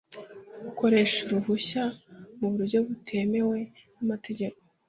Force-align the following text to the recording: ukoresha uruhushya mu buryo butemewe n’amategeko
ukoresha 0.69 1.17
uruhushya 1.25 1.83
mu 2.39 2.47
buryo 2.53 2.77
butemewe 2.87 3.57
n’amategeko 3.95 4.57